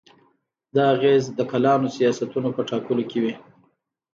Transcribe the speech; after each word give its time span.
دا 0.75 0.83
اغېز 0.95 1.23
د 1.37 1.39
کلانو 1.51 1.93
سیاستونو 1.97 2.49
په 2.55 2.61
ټاکلو 2.69 3.03
کې 3.09 3.19
وي. 3.23 3.33